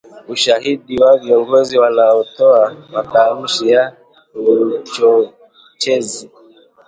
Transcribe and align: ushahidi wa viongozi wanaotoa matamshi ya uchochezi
ushahidi 0.27 0.95
wa 1.01 1.17
viongozi 1.17 1.77
wanaotoa 1.77 2.75
matamshi 2.93 3.69
ya 3.69 3.95
uchochezi 4.81 6.29